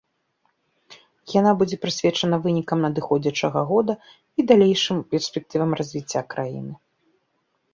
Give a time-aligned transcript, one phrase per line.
[1.39, 3.93] Яна будзе прысвечана вынікам адыходзячага года
[4.39, 6.73] і далейшым перспектывам развіцця краіны.